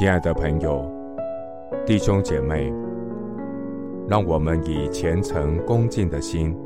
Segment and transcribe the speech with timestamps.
[0.00, 0.90] 亲爱的朋友、
[1.84, 2.72] 弟兄姐妹，
[4.08, 6.56] 让我们以虔诚恭敬的心，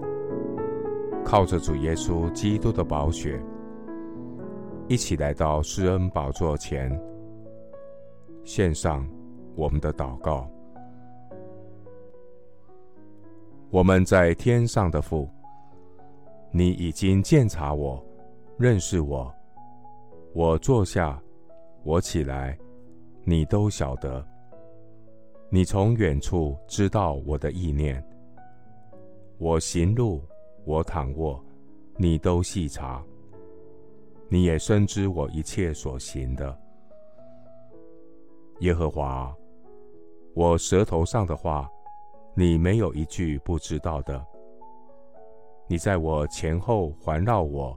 [1.24, 3.42] 靠着主耶稣基督的宝血，
[4.86, 6.96] 一起来到施恩宝座前，
[8.44, 9.04] 献上
[9.56, 10.48] 我们的祷告。
[13.68, 15.28] 我们在天上的父，
[16.52, 18.00] 你已经鉴察我，
[18.58, 19.28] 认识我，
[20.32, 21.20] 我坐下，
[21.82, 22.56] 我起来。
[23.26, 24.22] 你都晓得，
[25.48, 28.04] 你从远处知道我的意念。
[29.38, 30.22] 我行路，
[30.66, 31.42] 我躺卧，
[31.96, 33.02] 你都细察。
[34.28, 36.58] 你也深知我一切所行的。
[38.60, 39.34] 耶和华，
[40.34, 41.66] 我舌头上的话，
[42.34, 44.22] 你没有一句不知道的。
[45.66, 47.74] 你在我前后环绕我，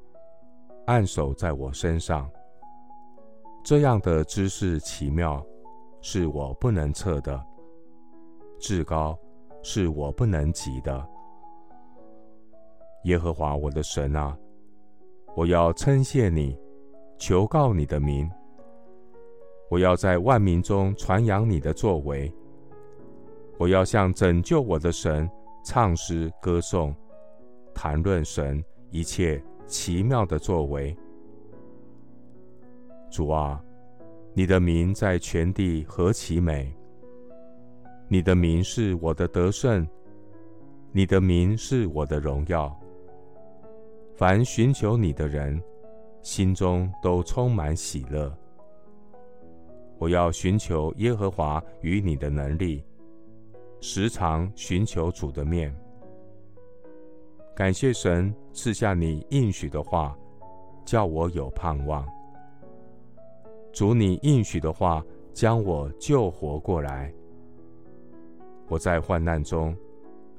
[0.88, 2.30] 按手在我身上。
[3.68, 5.46] 这样的知识奇妙，
[6.00, 7.38] 是我不能测的；
[8.58, 9.20] 至高，
[9.62, 11.06] 是我不能及的。
[13.04, 14.38] 耶和华我的神啊，
[15.36, 16.58] 我要称谢你，
[17.20, 18.32] 求告你的名。
[19.70, 22.34] 我要在万民中传扬你的作为。
[23.60, 25.30] 我要向拯救我的神
[25.66, 26.96] 唱诗歌颂，
[27.76, 30.98] 谈论神一切奇妙的作为。
[33.10, 33.64] 主啊，
[34.34, 36.72] 你的名在全地何其美！
[38.10, 39.88] 你的名是我的得胜，
[40.92, 42.74] 你的名是我的荣耀。
[44.16, 45.62] 凡寻求你的人，
[46.22, 48.36] 心中都充满喜乐。
[49.98, 52.84] 我要寻求耶和华与你的能力，
[53.80, 55.76] 时常寻求主的面。
[57.56, 60.16] 感谢神赐下你应许的话，
[60.86, 62.08] 叫我有盼望。
[63.78, 65.06] 主，你应许的话，
[65.36, 67.14] 将我救活过来。
[68.68, 69.78] 我在患难中，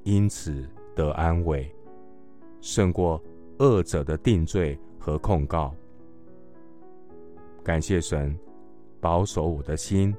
[0.02, 1.72] 因此得安慰，
[2.60, 3.22] 胜过
[3.60, 5.72] 恶者的定罪和控告。
[7.62, 8.36] 感谢神，
[9.00, 10.12] 保守我的心，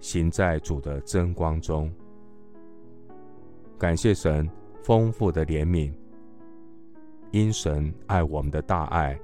[0.00, 1.88] 行在主的真光中。
[3.78, 4.50] 感谢神
[4.82, 5.92] 丰富的怜悯，
[7.30, 9.16] 因神爱我们的大爱。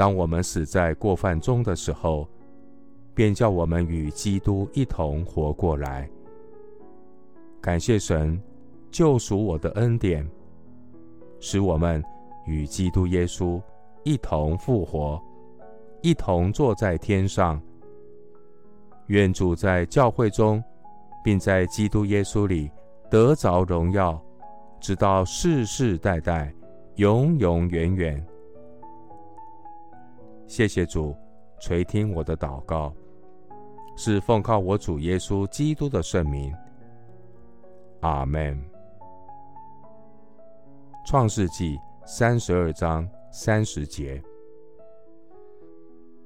[0.00, 2.26] 当我们死在过犯中的时候，
[3.14, 6.08] 便叫我们与基督一同活过来。
[7.60, 8.40] 感谢神
[8.90, 10.26] 救赎我的恩典，
[11.38, 12.02] 使我们
[12.46, 13.60] 与基督耶稣
[14.02, 15.22] 一同复活，
[16.00, 17.60] 一同坐在天上。
[19.08, 20.64] 愿主在教会中，
[21.22, 22.70] 并在基督耶稣里
[23.10, 24.18] 得着荣耀，
[24.80, 26.50] 直到世世代代，
[26.94, 28.26] 永永远远。
[30.50, 31.16] 谢谢主
[31.60, 32.92] 垂听我的祷告，
[33.96, 36.52] 是奉靠我主耶稣基督的圣名。
[38.00, 38.60] 阿门。
[41.06, 44.20] 创世纪三十二章三十节，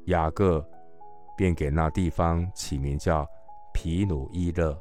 [0.07, 0.67] 雅各
[1.37, 3.27] 便给那地方起名叫
[3.75, 4.75] 皮努伊勒，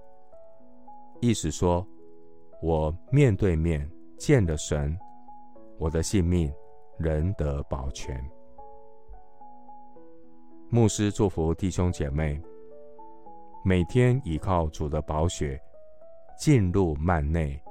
[1.19, 1.85] 意思说：
[2.61, 4.97] 我面对面见了神，
[5.77, 6.49] 我的性命
[6.97, 8.17] 仍得保全。
[10.73, 12.41] 牧师祝福弟兄姐妹，
[13.63, 15.61] 每天倚靠主的宝血，
[16.35, 17.61] 进入幔内，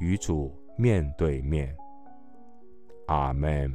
[0.00, 1.72] 与主面对面。
[3.06, 3.72] 阿门。